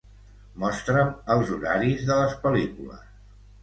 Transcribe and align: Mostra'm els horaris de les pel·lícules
Mostra'm 0.63 1.13
els 1.35 1.53
horaris 1.59 2.05
de 2.11 2.21
les 2.25 2.37
pel·lícules 2.43 3.09